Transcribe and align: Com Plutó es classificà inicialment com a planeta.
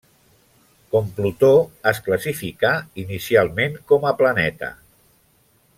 Com 0.93 1.11
Plutó 1.19 1.51
es 1.91 2.01
classificà 2.07 2.71
inicialment 3.05 3.79
com 3.93 4.09
a 4.13 4.15
planeta. 4.23 4.73